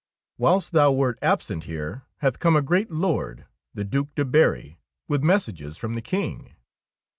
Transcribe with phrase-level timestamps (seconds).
[0.39, 5.21] Whilst thou wert absent here hath come a great lord, the Due de Berry, with
[5.21, 6.55] messages from the King.